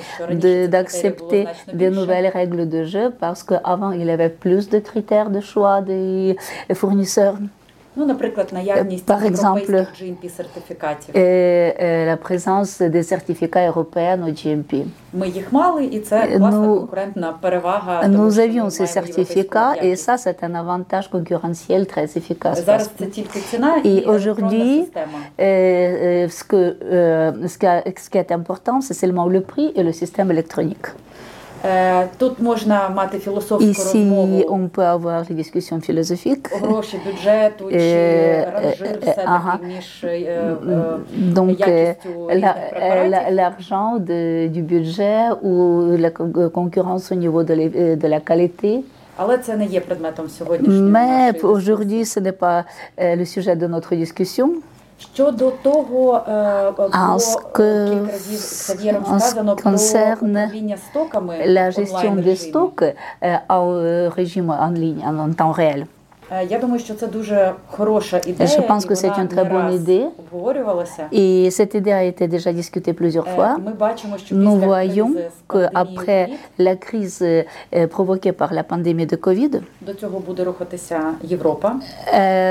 d'accepter 0.68 1.48
de 1.74 1.90
nouvelles 1.90 2.28
règles 2.28 2.68
de 2.68 2.84
jeu 2.84 3.12
parce 3.20 3.44
qu'avant, 3.44 3.92
il 3.92 4.06
y 4.06 4.12
avait 4.12 4.30
plus 4.30 4.70
de 4.70 4.80
critères 4.80 5.30
de 5.30 5.40
choix 5.40 5.82
des 5.82 6.36
fournisseurs. 6.74 7.36
Par 9.06 9.24
exemple, 9.24 9.86
la 11.16 12.18
présence 12.18 12.82
des 12.82 13.04
certificats 13.04 13.68
européens 13.68 14.20
au 14.28 14.32
GMP. 14.32 14.86
Nous, 18.08 18.40
avions 18.40 18.70
ces 18.70 18.86
certificats 18.86 19.74
et 19.82 19.96
ça, 19.96 20.18
c'est 20.18 20.44
un 20.44 20.56
avantage 20.56 21.10
concurrentiel 21.10 21.88
très 21.88 22.06
efficace. 22.16 22.64
Et 23.84 24.06
aujourd'hui, 24.06 24.86
ce, 25.38 26.44
que, 26.44 26.78
ce 27.48 28.10
qui 28.10 28.18
est 28.18 28.32
important, 28.32 28.82
c'est 28.82 28.94
seulement 28.94 29.28
le 29.28 29.42
prix 29.42 29.72
et 29.76 29.84
le 29.84 29.92
système 29.92 30.32
électronique. 30.32 30.88
Ici, 33.60 34.08
on 34.48 34.68
peut 34.68 34.84
avoir 34.84 35.24
des 35.24 35.34
discussions 35.34 35.80
philosophiques. 35.82 36.48
Donc, 41.14 41.58
l'argent 43.32 43.98
du 43.98 44.62
budget 44.62 45.30
ou 45.44 45.96
la 45.98 46.12
concurrence 46.12 47.12
au 47.12 47.16
niveau 47.16 47.44
de, 47.44 47.96
de 47.96 48.08
la 48.08 48.20
qualité. 48.22 48.84
Mais 50.70 51.44
aujourd'hui, 51.44 52.06
ce 52.06 52.20
n'est 52.22 52.32
pas 52.32 52.64
le 52.98 53.26
sujet 53.26 53.56
de 53.58 53.68
notre 53.68 53.96
discussion. 53.96 54.54
En 56.94 57.20
ce 57.20 57.38
qui 58.76 58.90
concerne 59.64 60.50
la 61.46 61.70
gestion 61.70 62.16
des 62.16 62.36
stocks 62.36 62.84
au 63.50 64.10
régime 64.10 64.50
en 64.50 64.70
ligne, 64.70 65.04
en 65.06 65.32
temps 65.34 65.52
réel. 65.52 65.88
Je 66.32 66.56
pense 68.68 68.86
que 68.86 68.94
c'est 68.94 69.18
une 69.18 69.28
très 69.28 69.46
bonne 69.46 69.74
idée 69.74 70.06
et 71.12 71.50
cette 71.50 71.74
idée 71.74 71.92
a 71.92 72.04
été 72.04 72.28
déjà 72.28 72.54
discutée 72.54 72.94
plusieurs 72.94 73.28
fois. 73.28 73.58
Nous 74.32 74.58
voyons 74.58 75.16
qu'après 75.50 76.30
la 76.58 76.76
crise 76.76 77.26
provoquée 77.90 78.32
par 78.32 78.54
la 78.54 78.64
pandémie 78.64 79.08
de 79.08 79.16
Covid, 79.16 79.62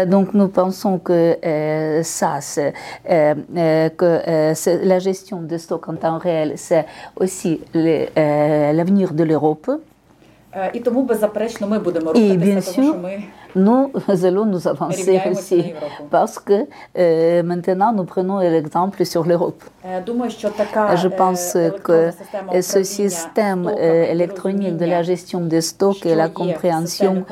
donc 0.07 0.35
nous 0.35 0.49
pensons 0.49 0.99
que 0.99 1.37
ça, 2.03 2.41
que 3.07 4.87
la 4.87 4.99
gestion 4.99 5.43
des 5.43 5.59
stocks 5.59 5.89
en 5.89 5.95
temps 5.95 6.19
réel, 6.19 6.55
c'est 6.57 6.85
aussi 7.17 7.61
l'avenir 7.75 9.15
de 9.15 9.23
l'Europe. 9.23 9.71
Et 12.15 12.37
bien 12.37 12.61
sûr, 12.61 12.97
nous 13.55 13.91
allons 14.25 14.45
nous 14.45 14.67
avancer 14.69 15.21
aussi. 15.31 15.73
parce 16.11 16.39
que 16.39 16.67
euh, 16.99 17.43
maintenant 17.43 17.93
nous 17.93 18.05
prenons 18.05 18.39
l'exemple 18.39 19.05
sur 19.05 19.25
l'Europe. 19.25 19.63
Je 19.85 21.09
pense 21.09 21.57
que 21.83 22.11
ce 22.61 22.83
système 22.83 23.69
électronique 23.79 24.77
de 24.77 24.85
la 24.85 25.03
gestion 25.03 25.41
des 25.41 25.61
stocks 25.61 26.05
et 26.07 26.15
la 26.15 26.29
compréhension 26.29 27.25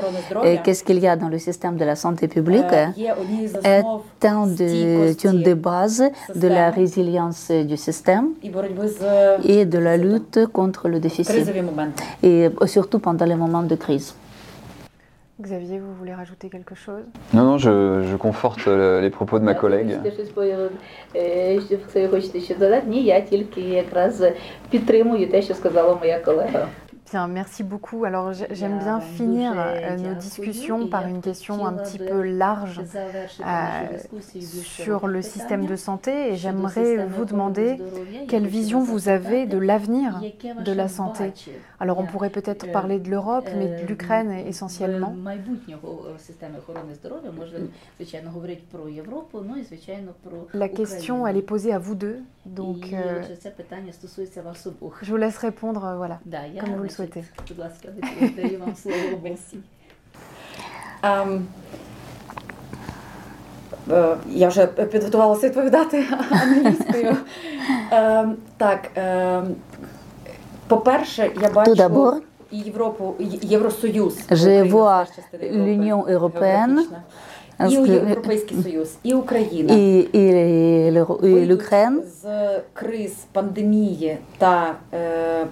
qu'est-ce 0.62 0.85
qu'il 0.85 0.98
y 1.00 1.09
a 1.09 1.16
dans 1.16 1.29
le 1.29 1.38
système 1.38 1.76
de 1.76 1.85
la 1.85 1.96
santé 1.96 2.29
publique 2.29 2.72
est 2.72 4.26
un 4.26 4.46
de, 4.46 5.26
une 5.26 5.42
des 5.42 5.55
bases 5.55 6.05
de 6.35 6.48
la 6.48 6.70
résilience 6.70 7.50
du 7.50 7.76
système 7.76 8.29
et 9.44 9.64
de 9.64 9.79
la 9.79 9.96
lutte 9.96 10.46
contre 10.52 10.88
le 10.88 11.00
déficit. 11.00 11.46
et 12.22 12.48
surtout 12.66 12.98
pendant 12.98 13.24
les 13.26 13.37
moments 13.37 13.62
de 13.62 13.74
crise. 13.74 14.14
Xavier, 15.40 15.79
vous 15.79 15.94
voulez 15.94 16.14
rajouter 16.14 16.49
quelque 16.49 16.75
chose? 16.75 17.05
Non, 17.35 17.44
non, 17.44 17.59
je, 17.59 18.05
je 18.11 18.16
conforte 18.16 18.66
les 18.66 19.11
propos 19.11 19.38
de 19.38 19.44
ma 19.44 19.55
collègue. 19.55 19.99
Bien, 27.11 27.29
merci 27.29 27.62
beaucoup. 27.62 28.05
Alors 28.05 28.33
j'aime 28.33 28.79
bien 28.79 29.01
finir 29.01 29.53
euh, 29.57 29.97
nos 29.97 30.14
discussions 30.14 30.88
par 30.88 31.07
une 31.07 31.21
question 31.21 31.64
un 31.64 31.75
petit 31.75 31.99
peu 31.99 32.23
large 32.23 32.81
euh, 32.81 34.33
sur 34.35 35.07
le 35.07 35.23
système 35.23 35.66
de 35.66 35.77
santé. 35.77 36.33
Et 36.33 36.37
j'aimerais 36.37 37.07
vous 37.07 37.25
demander 37.25 37.79
quelle 38.27 38.47
vision 38.47 38.81
vous 38.81 39.09
avez 39.09 39.47
de 39.47 39.57
l'avenir 39.57 40.21
de 40.64 40.73
la 40.73 40.88
santé. 40.88 41.33
Alors 41.79 41.99
on 41.99 42.07
pourrait 42.07 42.31
peut-être 42.31 42.73
parler 42.73 42.99
de 42.99 43.09
l'Europe, 43.09 43.49
mais 43.57 43.83
de 43.83 43.87
l'Ukraine 43.87 44.33
essentiellement. 44.33 45.14
La 50.55 50.69
question, 50.69 51.27
elle 51.27 51.37
est 51.37 51.42
posée 51.42 51.73
à 51.73 51.79
vous 51.79 51.95
deux, 51.95 52.19
donc 52.47 52.92
euh, 52.92 53.23
je 55.03 55.11
vous 55.11 55.16
laisse 55.16 55.38
répondre, 55.38 55.95
voilà, 55.97 56.21
comme 56.61 56.75
vous 56.75 56.83
le 56.83 56.95
Здравствуйте. 56.96 57.28
Будь 57.48 57.59
ласка, 57.59 57.88
даю 58.37 58.59
вам 58.59 58.76
слово. 58.76 59.20
Мерсі. 59.22 59.56
Um, 61.02 61.22
ем, 61.22 61.46
е, 63.90 64.16
я 64.28 64.48
вже 64.48 64.66
підготувалася 64.66 65.46
відповідати 65.46 66.04
англійською. 66.30 67.16
Um, 67.92 68.35
так, 68.56 68.90
um, 68.96 69.54
по-перше, 70.68 71.30
я 71.42 71.50
бачу 71.50 72.22
і 72.50 72.59
Європу, 72.59 73.14
Євросоюз. 73.42 74.18
Je 74.30 74.70
vois 74.72 75.06
l'Union. 75.42 76.82
І 77.68 77.72
Європейський 77.72 78.62
Союз, 78.62 78.94
і 79.02 79.14
Україна 79.14 79.74
і, 79.74 79.78
і, 79.78 80.09
і, 80.12 80.18
і, 80.18 80.28
і, 80.28 80.92
і, 80.92 81.28
і, 81.28 81.48
і, 81.48 81.56
і, 81.56 82.02
з 82.22 82.61
криз 82.72 83.12
пандемії 83.32 84.18
та 84.38 84.74
е, 84.94 85.46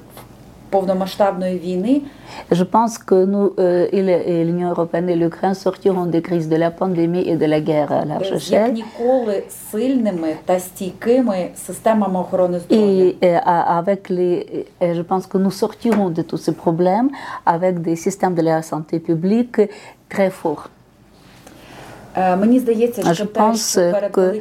je 2.51 2.65
pense 2.65 2.99
que 2.99 3.25
nous, 3.25 3.53
euh, 3.59 3.89
l'Union 3.93 4.71
européenne 4.71 5.09
et 5.09 5.17
l'Ukraine 5.17 5.55
sortiront 5.55 6.07
des 6.07 6.23
crises 6.23 6.49
de 6.49 6.57
la 6.57 6.71
pandémie 6.71 7.29
et 7.29 7.37
de 7.37 7.47
la 7.47 7.61
guerre 7.61 7.93
à 7.93 8.05
large 8.05 8.33
échelle. 8.33 8.75
Et 12.71 13.17
avec 13.45 14.09
les, 14.09 14.67
je 14.81 15.03
pense 15.03 15.27
que 15.27 15.39
nous 15.39 15.51
sortirons 15.51 16.11
de 16.11 16.23
tous 16.23 16.37
ces 16.37 16.55
problèmes 16.55 17.11
avec 17.47 17.81
des 17.81 17.97
systèmes 17.97 18.35
de 18.35 18.43
la 18.43 18.63
santé 18.63 18.99
publique 18.99 19.61
très 20.09 20.31
forts. 20.31 20.69
Je 22.17 23.25
pense 23.25 23.79
que 24.13 24.39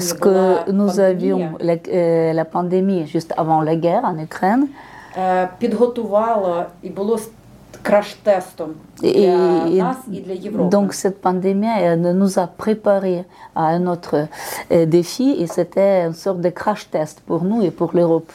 ce 0.00 0.14
que 0.14 0.70
nous 0.72 1.00
avions 1.00 1.50
la, 1.60 2.32
la 2.32 2.44
pandémie 2.46 3.06
juste 3.06 3.34
avant 3.36 3.60
la 3.60 3.76
guerre 3.76 4.04
en 4.04 4.18
Ukraine, 4.18 4.66
підготувало 5.57 6.65
і 6.81 6.89
було 6.89 7.19
краш-тестом 7.83 8.69
для 9.01 9.09
et, 9.09 9.77
нас 9.77 9.97
і 10.11 10.19
для 10.19 10.33
Європи. 10.33 10.77
Donc 10.77 10.93
cette 10.93 11.21
pandémie 11.21 11.95
nous 12.21 12.39
a 12.39 12.47
préparé 12.47 13.25
à 13.55 13.63
un 13.77 13.87
autre 13.87 14.27
défi 14.69 15.27
et 15.41 15.47
c'était 15.47 16.05
une 16.05 16.13
sorte 16.13 16.41
de 16.41 16.49
crash-test 16.49 17.21
pour 17.25 17.43
nous 17.43 17.61
et 17.63 17.71
pour 17.71 17.91
l'Europe. 17.93 18.31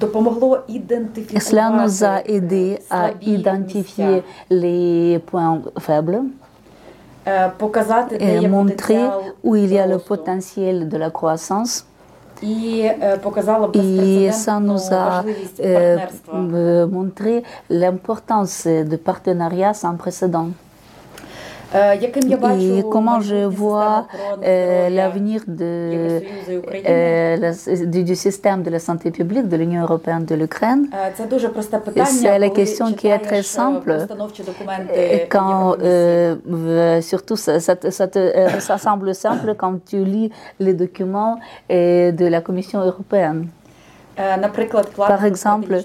допомогло 0.00 0.58
ідентифікувати 0.66 1.46
Cela 1.46 1.70
nous 1.70 2.04
a 2.04 2.16
aidé 2.36 2.78
à 2.90 3.02
identifier 3.20 4.22
les 4.50 5.18
points 5.30 5.60
faibles. 5.86 6.20
Показати, 7.56 8.18
де 8.18 8.38
et 8.38 8.42
є 8.42 8.48
montrer 8.48 9.10
où 9.42 9.56
il 9.56 9.72
y 9.72 9.78
a 9.78 9.86
le 9.86 9.98
potentiel 9.98 10.88
de 10.88 10.98
la 10.98 11.10
croissance. 11.10 11.84
Et 12.43 14.31
ça 14.31 14.59
nous 14.59 14.93
a 14.93 15.23
montré 16.87 17.43
l'importance 17.69 18.65
de 18.67 18.95
partenariat 18.95 19.73
sans 19.73 19.95
précédent. 19.95 20.49
Et 21.73 22.83
comment 22.89 23.19
je 23.21 23.45
vois 23.45 24.07
euh, 24.43 24.89
l'avenir 24.89 25.41
de, 25.47 26.21
euh, 26.87 27.53
du 27.85 28.15
système 28.15 28.63
de 28.63 28.71
la 28.71 28.79
santé 28.79 29.11
publique 29.11 29.47
de 29.47 29.55
l'Union 29.55 29.83
européenne 29.83 30.25
de 30.25 30.33
l'Ukraine 30.33 30.89
C'est 32.05 32.39
la 32.39 32.49
question 32.49 32.93
qui 32.93 33.07
est 33.07 33.19
très 33.19 33.43
simple. 33.43 34.07
Quand, 35.29 35.75
euh, 35.81 37.01
surtout, 37.01 37.35
ça, 37.35 37.59
ça, 37.59 37.75
ça, 37.89 38.07
te, 38.07 38.59
ça, 38.59 38.77
semble 38.79 39.13
simple 39.13 39.53
quand 39.55 39.85
tu 39.85 40.03
lis 40.03 40.31
les 40.59 40.73
documents 40.73 41.39
de 41.69 42.25
la 42.25 42.41
Commission 42.41 42.79
européenne. 42.79 43.47
Par 44.97 45.23
exemple, 45.23 45.77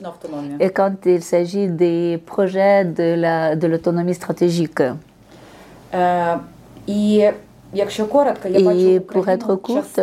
et 0.58 0.70
quand 0.70 0.94
il 1.04 1.22
s'agit 1.22 1.68
des 1.68 2.20
projets 2.24 2.84
de 2.84 3.66
l'autonomie 3.66 4.12
de 4.12 4.16
stratégique. 4.16 4.82
Et 7.74 9.00
pour 9.00 9.28
être 9.28 9.56
courte, 9.56 10.00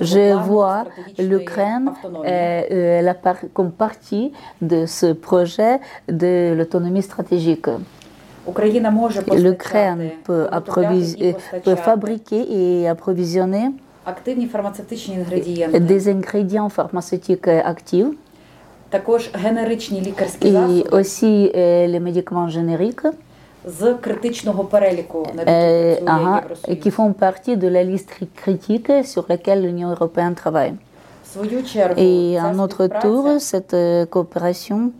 je 0.00 0.32
vois 0.34 0.84
l'Ukraine 1.18 1.92
euh, 2.24 3.12
comme 3.52 3.70
partie 3.70 4.32
de 4.60 4.86
ce 4.86 5.12
projet 5.12 5.80
de 6.08 6.54
l'autonomie 6.56 7.02
stratégique. 7.02 7.68
L'Ukraine 9.34 10.10
peut, 10.24 10.48
peut, 11.64 11.76
fabriquer 11.76 12.46
et 12.50 12.88
approvisionner 12.88 13.70
des 15.78 16.08
ingrédients 16.08 16.68
pharmaceutiques 16.68 17.48
actifs. 17.48 18.06
Et 20.42 20.84
aussi 20.92 21.50
les 21.54 22.00
médicaments 22.00 22.48
génériques 22.48 23.06
qui 26.76 26.90
font 26.90 27.12
partie 27.12 27.56
de 27.56 27.68
la 27.68 27.84
liste 27.84 28.10
critique 28.34 28.90
sur 29.04 29.26
laquelle 29.28 29.62
l'Union 29.62 29.90
européenne 29.90 30.34
travaille. 30.34 30.74
Et 31.96 32.38
à 32.38 32.52
notre 32.52 32.88
tour, 33.00 33.26
cette 33.38 33.76
coopération 34.10 34.92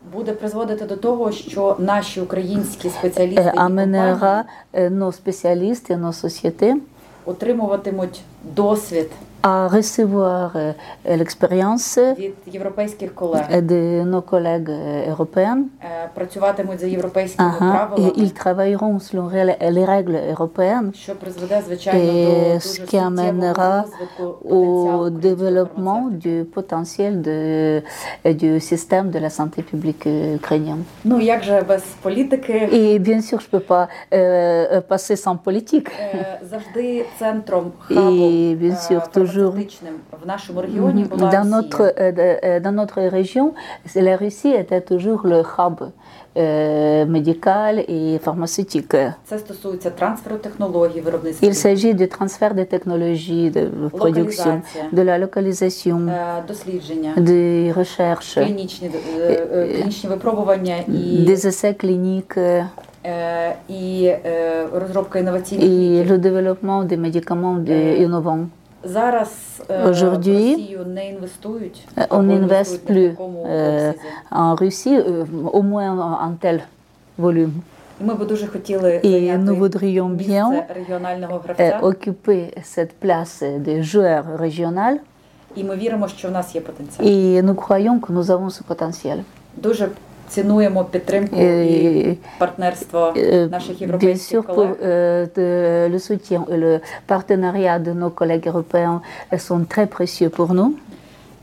amènera 3.57 4.44
nos 4.90 5.12
spécialistes 5.12 5.90
et 5.90 5.96
nos 5.96 6.12
sociétés 6.12 6.75
à 9.42 9.68
recevoir 9.68 10.52
l'expérience 11.05 11.98
de 11.98 14.05
nos 14.05 14.22
collègues 14.22 14.70
européens. 15.09 15.64
Et 17.98 18.12
ils 18.16 18.33
travailleront 18.33 18.98
selon 18.98 19.28
les 19.28 19.85
règles 19.85 20.18
européennes, 20.31 20.92
et 21.92 22.59
ce 22.61 22.81
qui 22.83 22.98
amènera 22.98 23.85
au 24.44 25.11
développement 25.11 26.09
du 26.11 26.44
potentiel 26.44 27.22
de, 27.22 27.83
du 28.24 28.61
système 28.61 29.11
de 29.11 29.18
la 29.18 29.31
santé 29.31 29.62
publique 29.62 30.07
ukrainien. 30.07 30.78
Et 32.70 32.98
bien 32.98 33.20
sûr, 33.20 33.40
je 33.40 33.46
ne 33.46 33.50
peux 33.50 33.61
pas 33.61 33.88
euh, 34.12 34.81
passer 34.83 35.16
sans 35.16 35.37
politique. 35.37 35.88
Et 37.90 38.55
bien 38.55 38.76
sûr, 38.76 39.09
toujours 39.09 39.32
dans 41.16 41.45
notre, 41.45 42.59
dans 42.61 42.73
notre 42.73 43.01
région, 43.03 43.55
la 43.95 44.16
Russie 44.16 44.53
était 44.53 44.81
toujours 44.81 45.27
le 45.27 45.40
hub 45.40 45.81
euh, 46.35 47.05
médical 47.05 47.85
et 47.88 48.18
pharmaceutique. 48.18 48.97
Il 51.42 51.55
s'agit 51.55 51.95
du 51.95 52.09
transfert 52.09 52.55
des 52.55 52.64
technologies 52.64 53.51
de 53.51 53.68
production, 53.88 54.62
de 54.90 55.03
la 55.03 55.18
localisation, 55.18 56.07
des 57.18 57.71
recherches, 57.77 58.38
des 60.79 61.47
essais 61.47 61.75
cliniques. 61.75 62.38
et 65.61 66.05
le 66.05 66.16
développement 66.16 66.85
des 66.85 66.97
médicaments 66.97 67.59
innovants. 67.59 68.47
Aujourd'hui, 69.88 70.77
on 72.11 72.23
n'investit 72.23 72.79
plus 72.79 73.14
euh, 73.47 73.92
en 74.31 74.55
Russie, 74.55 74.97
euh, 74.97 75.25
au 75.53 75.62
moins 75.62 76.18
en 76.21 76.33
tel 76.33 76.66
volume. 77.16 77.53
Et 79.03 79.37
nous 79.37 79.55
voudrions 79.55 80.09
bien 80.09 80.64
euh, 81.61 81.71
occuper 81.83 82.51
cette 82.62 82.99
place 82.99 83.42
de 83.42 83.83
joueur 83.83 84.25
régional. 84.38 84.99
Et 85.57 87.42
nous 87.42 87.55
croyons 87.55 88.01
que 88.01 88.11
nous 88.12 88.31
avons 88.31 88.51
ce 88.51 88.62
potentiel 88.64 89.23
Цінуємо 90.32 90.84
підтримку 90.86 91.36
і 91.41 92.17
партнерство 92.39 93.13
наших 93.52 93.82
європейських 93.82 94.46
колег. 94.46 94.76
Le 95.93 96.00
soutien 96.00 96.41
et 96.50 96.58
le 96.58 96.80
partenariat 97.08 97.80
de 97.80 97.93
nos 97.93 98.10
collègues 98.10 98.48
européens 98.48 99.02
sont 99.38 99.65
très 99.65 99.86
précieux 99.86 100.30
pour 100.30 100.54
nous. 100.54 100.72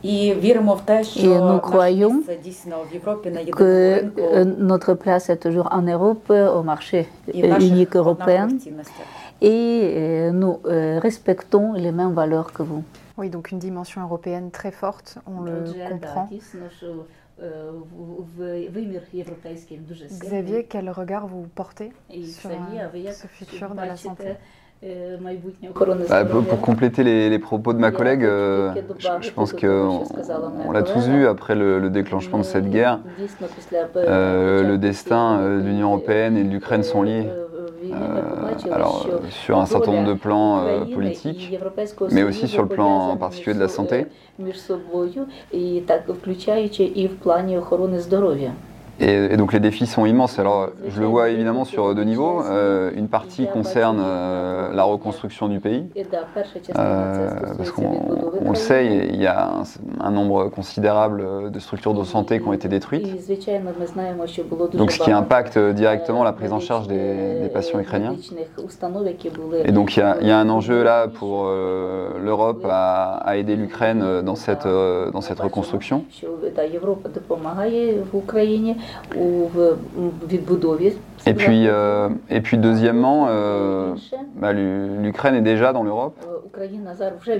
І 0.03 0.35
віримо 0.35 0.74
в 0.74 0.81
те, 0.81 1.05
що 1.05 1.61
наше 1.72 1.94
місце 1.94 2.37
дійсно 2.44 2.77
в 2.90 2.94
Європі 2.94 3.31
на 3.31 3.40
єдиному 3.40 3.94
ринку. 3.94 4.22
Notre 4.74 4.94
place 4.94 5.31
est 5.31 5.40
toujours 5.46 5.68
en 5.79 5.83
Europe, 5.96 6.31
au 6.31 6.62
marché 6.62 7.07
unique 7.70 7.96
européen. 7.96 8.48
Et 9.40 10.31
nous 10.40 10.57
respectons 11.07 11.72
les 11.85 11.92
mêmes 11.92 12.14
valeurs 12.22 12.53
que 12.57 12.62
vous. 12.62 12.83
Oui, 13.16 13.29
donc 13.31 13.44
une 13.53 13.61
dimension 13.68 14.00
européenne 14.09 14.50
très 14.50 14.72
forte, 14.83 15.09
on 15.35 15.38
le 15.48 15.57
comprend. 15.92 16.29
Xavier, 20.19 20.65
quel 20.65 20.89
regard 20.89 21.28
vous 21.28 21.47
portez 21.56 21.91
sur 22.23 22.52
ce 23.13 23.28
futur 23.28 23.75
de 23.75 23.82
la 23.82 23.95
santé? 23.95 24.36
bah, 26.10 26.23
pour, 26.23 26.62
compléter 26.62 27.04
les, 27.04 27.30
les, 27.30 27.39
propos 27.39 27.73
de 27.73 27.80
ma 27.80 27.91
collègue, 27.91 28.23
euh, 28.23 28.73
je, 28.97 29.10
je, 29.19 29.32
pense 29.32 29.52
qu'on 29.52 30.04
on, 30.65 30.71
l'a 30.71 30.84
tous 30.84 31.06
vu 31.10 31.28
après 31.28 31.54
le, 31.54 31.80
le, 31.80 31.89
déclenchement 31.89 32.38
de 32.38 32.43
cette 32.43 32.69
guerre. 32.69 33.02
Euh, 33.97 34.63
le 34.63 34.78
destin 34.78 35.41
de 35.41 35.62
l'Union 35.62 35.89
européenne 35.89 36.38
et 36.38 36.45
de 36.45 36.49
l'Ukraine 36.49 36.84
sont 36.84 37.02
liés. 37.04 37.28
Alors, 38.71 39.08
sur 39.30 39.60
un 39.60 39.65
certain 39.65 39.91
nombre 39.91 40.10
de 40.10 40.13
plans 40.13 40.65
politiques, 40.93 41.52
mais 42.12 42.23
aussi 42.23 42.47
sur 42.47 42.63
le 42.63 42.69
plan 42.69 43.10
en 43.10 43.17
particulier 43.17 43.56
de 43.56 43.60
la 43.60 43.67
santé. 43.67 44.06
Et, 48.99 49.38
donc 49.38 49.53
les 49.53 49.59
défis 49.59 49.88
sont 49.88 50.05
immenses. 50.05 50.39
Alors 50.39 50.69
je 50.88 50.99
le 50.99 51.07
vois 51.07 51.29
évidemment 51.29 51.65
sur 51.65 51.95
deux 51.95 52.03
niveaux. 52.03 52.43
Euh, 52.43 52.91
une 52.95 53.07
partie 53.07 53.47
concerne 53.47 53.99
euh, 54.01 54.73
la 54.73 54.83
reconstruction 54.83 55.47
du 55.47 55.59
pays, 55.59 55.85
euh, 56.77 57.29
parce 57.57 57.71
qu'on 57.71 58.49
le 58.49 58.55
sait, 58.55 59.07
il 59.09 59.21
y 59.21 59.27
a 59.27 59.51
un, 59.99 60.12
nombre 60.12 60.49
considérable 60.49 61.51
de 61.51 61.59
structures 61.59 61.93
de 61.93 62.03
santé 62.03 62.39
qui 62.39 62.47
ont 62.47 62.53
été 62.53 62.67
détruites. 62.67 63.07
Donc 64.73 64.91
ce 64.91 64.99
qui 64.99 65.12
impacte 65.12 65.57
directement 65.57 66.23
la 66.23 66.33
prise 66.33 66.51
en 66.51 66.59
charge 66.59 66.88
des, 66.88 67.49
patients 67.53 67.79
ukrainiens. 67.79 68.15
Et 69.65 69.71
donc 69.71 69.95
il 69.97 69.99
y, 69.99 70.31
a, 70.31 70.38
un 70.38 70.49
enjeu 70.49 70.83
là 70.83 71.07
pour 71.07 71.45
l'Europe 71.45 72.65
à, 72.69 73.15
à, 73.17 73.38
aider 73.38 73.55
l'Ukraine 73.55 74.21
dans 74.21 74.35
cette, 74.35 74.67
dans 74.67 75.21
cette 75.21 75.39
reconstruction. 75.39 76.05
Et 81.25 81.34
puis, 81.34 81.67
euh, 81.67 82.10
et 82.30 82.41
puis 82.41 82.58
deuxièmement, 82.58 83.28
euh, 83.30 83.93
bah, 84.36 84.54
l'Ukraine 84.54 85.36
est 85.36 85.41
déjà 85.41 85.73
dans 85.73 85.84
l'Europe. 85.84 86.17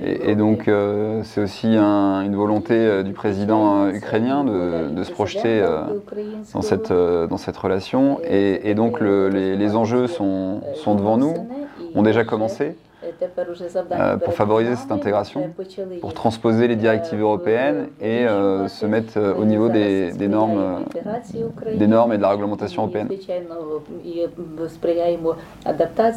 Et, 0.04 0.34
donc 0.34 0.68
euh, 0.68 1.22
c'est 1.24 1.42
aussi 1.42 1.76
une 1.76 2.34
volonté 2.34 3.02
du 3.02 3.12
président 3.12 3.88
ukrainien 3.88 4.44
de, 4.44 5.02
se 5.02 5.10
projeter 5.12 5.64
dans, 6.54 6.62
cette, 6.62 6.92
dans 6.92 7.36
cette 7.36 7.56
relation. 7.56 8.20
Et, 8.24 8.74
donc 8.74 9.00
les, 9.00 9.56
les, 9.56 9.76
enjeux 9.76 10.06
sont, 10.06 10.60
sont 10.74 10.94
devant 10.94 11.16
nous, 11.16 11.34
ont 11.94 12.02
déjà 12.02 12.24
commencé. 12.24 12.76
Euh, 13.22 14.16
pour 14.16 14.32
favoriser 14.32 14.76
cette 14.76 14.92
intégration, 14.92 15.50
pour 16.00 16.14
transposer 16.14 16.68
les 16.68 16.76
directives 16.76 17.20
européennes 17.20 17.88
et 18.00 18.26
euh, 18.26 18.66
se 18.68 18.86
mettre 18.86 19.18
euh, 19.18 19.34
au 19.34 19.44
niveau 19.44 19.68
des, 19.68 20.12
normes, 20.28 20.84
des 21.74 21.86
normes 21.86 22.12
et 22.12 22.16
de 22.16 22.22
la 22.22 22.30
réglementation 22.30 22.82
européenne. 22.82 23.08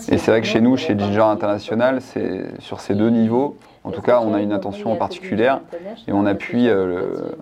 Et 0.09 0.17
c'est 0.17 0.31
vrai 0.31 0.41
que 0.41 0.47
chez 0.47 0.61
nous, 0.61 0.77
chez 0.77 0.97
Ginger 0.97 1.21
International, 1.21 1.99
c'est 2.01 2.59
sur 2.59 2.79
ces 2.79 2.95
deux 2.95 3.09
niveaux, 3.09 3.57
en 3.83 3.91
tout 3.91 4.01
cas, 4.01 4.21
on 4.21 4.33
a 4.33 4.41
une 4.41 4.53
attention 4.53 4.95
particulière 4.95 5.61
et 6.07 6.11
on 6.11 6.25
appuie 6.25 6.67
le, 6.67 7.35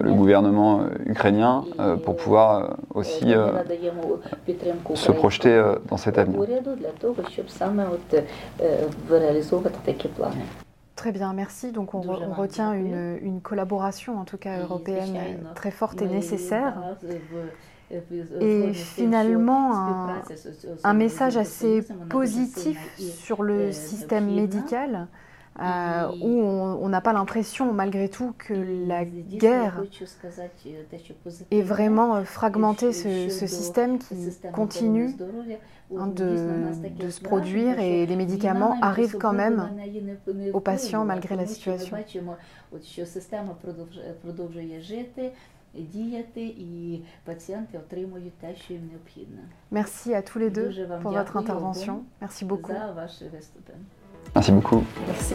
le, 0.00 0.12
gouvernement 0.12 0.82
ukrainien 1.04 1.64
pour 2.04 2.16
pouvoir 2.16 2.76
aussi 2.94 3.34
se 4.94 5.12
projeter 5.12 5.60
dans 5.88 5.96
cet 5.96 6.18
avenir. 6.18 6.40
Très 10.98 11.12
bien, 11.12 11.32
merci. 11.32 11.70
Donc 11.70 11.94
on, 11.94 12.00
retient 12.00 12.72
une, 12.72 13.40
collaboration, 13.40 14.18
en 14.18 14.24
tout 14.24 14.36
cas 14.36 14.58
européenne, 14.58 15.38
très 15.54 15.70
forte 15.70 16.02
et 16.02 16.08
nécessaire. 16.08 16.74
Et 18.40 18.72
finalement, 18.72 20.08
un, 20.82 20.94
message 20.94 21.36
assez 21.36 21.84
positif 22.10 22.78
sur 22.98 23.44
le 23.44 23.70
système 23.70 24.34
médical. 24.34 25.06
Euh, 25.60 26.08
où 26.20 26.28
on 26.28 26.88
n'a 26.88 27.00
pas 27.00 27.12
l'impression 27.12 27.72
malgré 27.72 28.08
tout 28.08 28.32
que 28.38 28.54
la 28.54 29.04
guerre 29.04 29.82
ait 31.50 31.62
vraiment 31.62 32.24
fragmenté 32.24 32.92
ce, 32.92 33.28
système 33.46 33.98
qui 33.98 34.14
continue 34.52 35.16
hein, 35.96 36.06
de, 36.06 37.10
se 37.10 37.20
produire 37.20 37.80
et 37.80 38.06
les 38.06 38.16
médicaments 38.16 38.76
arrivent 38.82 39.18
quand 39.18 39.32
même 39.32 39.68
aux 40.52 40.60
patients 40.60 41.04
malgré 41.04 41.34
la 41.34 41.46
situation. 41.46 41.96
Merci 49.72 50.14
à 50.14 50.22
tous 50.22 50.38
les 50.38 50.50
deux 50.50 50.70
pour 51.02 51.10
votre 51.10 51.36
intervention. 51.36 52.04
Merci 52.20 52.44
beaucoup. 52.44 52.72
Merci 54.34 54.52
beaucoup. 54.52 54.84
Merci. 55.06 55.34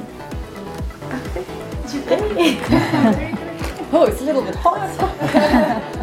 Parfait. 1.09 1.43
Tu 1.89 1.97
oh, 3.93 4.05
it's 4.05 4.21
a 4.21 4.25
little 4.25 4.41
bit 4.41 4.55
hot. 4.55 5.99